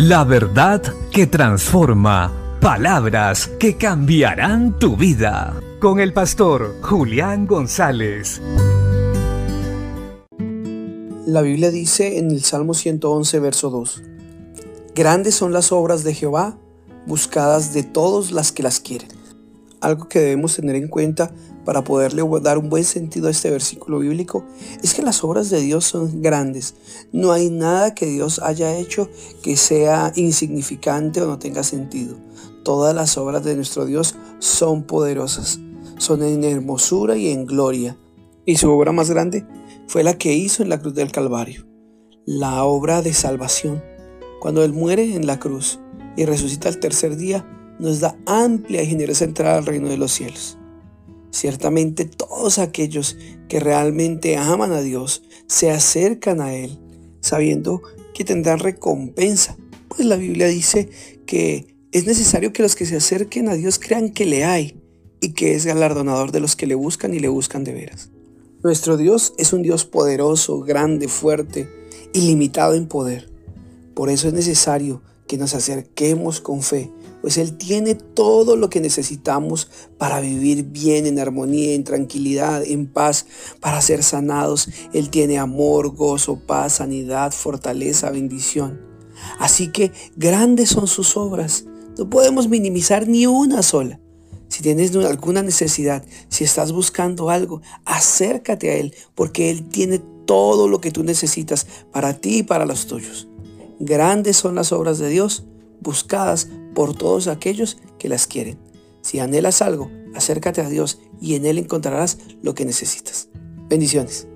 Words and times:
La 0.00 0.22
verdad 0.22 0.80
que 1.10 1.26
transforma. 1.26 2.32
Palabras 2.60 3.48
que 3.58 3.76
cambiarán 3.76 4.78
tu 4.78 4.96
vida. 4.96 5.60
Con 5.80 5.98
el 5.98 6.12
pastor 6.12 6.76
Julián 6.82 7.48
González. 7.48 8.40
La 11.26 11.42
Biblia 11.42 11.72
dice 11.72 12.18
en 12.18 12.30
el 12.30 12.44
Salmo 12.44 12.74
111, 12.74 13.40
verso 13.40 13.70
2. 13.70 14.02
Grandes 14.94 15.34
son 15.34 15.52
las 15.52 15.72
obras 15.72 16.04
de 16.04 16.14
Jehová, 16.14 16.56
buscadas 17.08 17.74
de 17.74 17.82
todos 17.82 18.30
las 18.30 18.52
que 18.52 18.62
las 18.62 18.78
quieren. 18.78 19.08
Algo 19.80 20.08
que 20.08 20.20
debemos 20.20 20.54
tener 20.54 20.76
en 20.76 20.86
cuenta 20.86 21.32
para 21.68 21.84
poderle 21.84 22.22
dar 22.40 22.56
un 22.56 22.70
buen 22.70 22.82
sentido 22.82 23.28
a 23.28 23.30
este 23.30 23.50
versículo 23.50 23.98
bíblico 23.98 24.42
es 24.82 24.94
que 24.94 25.02
las 25.02 25.22
obras 25.22 25.50
de 25.50 25.60
Dios 25.60 25.84
son 25.84 26.22
grandes. 26.22 26.74
No 27.12 27.30
hay 27.30 27.50
nada 27.50 27.94
que 27.94 28.06
Dios 28.06 28.38
haya 28.42 28.78
hecho 28.78 29.10
que 29.42 29.58
sea 29.58 30.10
insignificante 30.16 31.20
o 31.20 31.26
no 31.26 31.38
tenga 31.38 31.62
sentido. 31.62 32.16
Todas 32.64 32.94
las 32.94 33.18
obras 33.18 33.44
de 33.44 33.54
nuestro 33.54 33.84
Dios 33.84 34.14
son 34.38 34.84
poderosas, 34.84 35.60
son 35.98 36.22
en 36.22 36.42
hermosura 36.42 37.18
y 37.18 37.28
en 37.28 37.44
gloria. 37.44 37.98
Y 38.46 38.56
su 38.56 38.70
obra 38.70 38.92
más 38.92 39.10
grande 39.10 39.44
fue 39.88 40.02
la 40.02 40.16
que 40.16 40.32
hizo 40.32 40.62
en 40.62 40.70
la 40.70 40.80
cruz 40.80 40.94
del 40.94 41.12
Calvario, 41.12 41.66
la 42.24 42.64
obra 42.64 43.02
de 43.02 43.12
salvación. 43.12 43.84
Cuando 44.40 44.64
Él 44.64 44.72
muere 44.72 45.14
en 45.14 45.26
la 45.26 45.38
cruz 45.38 45.80
y 46.16 46.24
resucita 46.24 46.70
el 46.70 46.80
tercer 46.80 47.18
día, 47.18 47.46
nos 47.78 48.00
da 48.00 48.16
amplia 48.24 48.82
y 48.82 48.86
generosa 48.86 49.26
entrada 49.26 49.58
al 49.58 49.66
reino 49.66 49.88
de 49.88 49.98
los 49.98 50.12
cielos. 50.12 50.58
Ciertamente 51.30 52.04
todos 52.04 52.58
aquellos 52.58 53.16
que 53.48 53.60
realmente 53.60 54.36
aman 54.36 54.72
a 54.72 54.80
Dios 54.80 55.22
se 55.46 55.70
acercan 55.70 56.40
a 56.40 56.54
Él 56.54 56.78
sabiendo 57.20 57.82
que 58.14 58.24
tendrán 58.24 58.58
recompensa. 58.58 59.56
Pues 59.88 60.04
la 60.04 60.16
Biblia 60.16 60.46
dice 60.46 60.88
que 61.26 61.74
es 61.92 62.06
necesario 62.06 62.52
que 62.52 62.62
los 62.62 62.74
que 62.74 62.86
se 62.86 62.96
acerquen 62.96 63.48
a 63.48 63.54
Dios 63.54 63.78
crean 63.78 64.10
que 64.10 64.26
le 64.26 64.44
hay 64.44 64.80
y 65.20 65.32
que 65.32 65.54
es 65.54 65.66
galardonador 65.66 66.32
de 66.32 66.40
los 66.40 66.56
que 66.56 66.66
le 66.66 66.74
buscan 66.74 67.14
y 67.14 67.18
le 67.18 67.28
buscan 67.28 67.64
de 67.64 67.72
veras. 67.72 68.10
Nuestro 68.62 68.96
Dios 68.96 69.34
es 69.38 69.52
un 69.52 69.62
Dios 69.62 69.84
poderoso, 69.84 70.60
grande, 70.60 71.08
fuerte, 71.08 71.68
ilimitado 72.12 72.74
en 72.74 72.88
poder. 72.88 73.30
Por 73.94 74.10
eso 74.10 74.28
es 74.28 74.34
necesario 74.34 75.02
que 75.26 75.38
nos 75.38 75.54
acerquemos 75.54 76.40
con 76.40 76.62
fe 76.62 76.90
pues 77.28 77.36
Él 77.36 77.58
tiene 77.58 77.94
todo 77.94 78.56
lo 78.56 78.70
que 78.70 78.80
necesitamos 78.80 79.68
para 79.98 80.18
vivir 80.18 80.62
bien, 80.64 81.04
en 81.04 81.18
armonía, 81.18 81.74
en 81.74 81.84
tranquilidad, 81.84 82.64
en 82.64 82.86
paz, 82.86 83.26
para 83.60 83.82
ser 83.82 84.02
sanados. 84.02 84.70
Él 84.94 85.10
tiene 85.10 85.36
amor, 85.36 85.94
gozo, 85.94 86.40
paz, 86.46 86.76
sanidad, 86.76 87.32
fortaleza, 87.32 88.08
bendición. 88.08 88.80
Así 89.38 89.70
que 89.72 89.92
grandes 90.16 90.70
son 90.70 90.86
sus 90.86 91.18
obras. 91.18 91.66
No 91.98 92.08
podemos 92.08 92.48
minimizar 92.48 93.06
ni 93.06 93.26
una 93.26 93.62
sola. 93.62 94.00
Si 94.48 94.62
tienes 94.62 94.96
alguna 94.96 95.42
necesidad, 95.42 96.02
si 96.30 96.44
estás 96.44 96.72
buscando 96.72 97.28
algo, 97.28 97.60
acércate 97.84 98.70
a 98.70 98.76
Él, 98.76 98.94
porque 99.14 99.50
Él 99.50 99.68
tiene 99.68 100.00
todo 100.24 100.66
lo 100.66 100.80
que 100.80 100.92
tú 100.92 101.04
necesitas 101.04 101.66
para 101.92 102.14
ti 102.14 102.38
y 102.38 102.42
para 102.42 102.64
los 102.64 102.86
tuyos. 102.86 103.28
Grandes 103.80 104.38
son 104.38 104.54
las 104.54 104.72
obras 104.72 104.98
de 104.98 105.10
Dios, 105.10 105.44
buscadas 105.80 106.48
por 106.78 106.94
todos 106.94 107.26
aquellos 107.26 107.76
que 107.98 108.08
las 108.08 108.28
quieren. 108.28 108.56
Si 109.00 109.18
anhelas 109.18 109.62
algo, 109.62 109.90
acércate 110.14 110.60
a 110.60 110.68
Dios 110.68 111.00
y 111.20 111.34
en 111.34 111.44
Él 111.44 111.58
encontrarás 111.58 112.18
lo 112.40 112.54
que 112.54 112.64
necesitas. 112.64 113.30
Bendiciones. 113.68 114.28